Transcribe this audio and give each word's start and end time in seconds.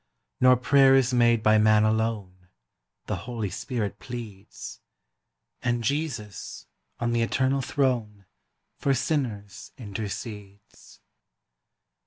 Nor 0.39 0.57
prayer 0.57 0.95
is 0.95 1.13
made 1.13 1.43
by 1.43 1.59
man 1.59 1.83
alone 1.83 2.47
The 3.05 3.17
Holy 3.29 3.51
Spirit 3.51 3.99
pleads 3.99 4.79
And 5.61 5.83
Jesus, 5.83 6.65
on 6.99 7.11
the 7.11 7.21
eternal 7.21 7.61
throne, 7.61 8.25
For 8.79 8.95
shiners 8.95 9.73
intercedes. 9.77 11.01